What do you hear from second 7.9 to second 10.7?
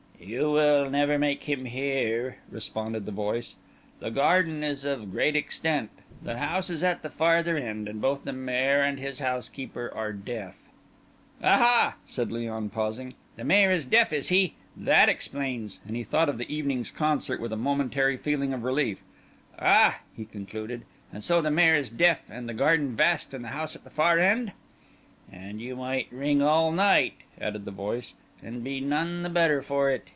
both the Maire and his housekeeper are deaf."